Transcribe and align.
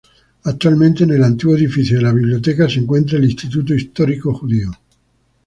Actualmente, 0.45 1.03
en 1.03 1.11
el 1.11 1.23
antiguo 1.23 1.55
edificio 1.55 1.97
de 1.97 2.01
la 2.01 2.11
biblioteca 2.11 2.67
se 2.67 2.79
encuentra 2.79 3.19
el 3.19 3.25
Instituto 3.29 3.75
Histórico 3.75 4.33
Judío. 4.33 4.71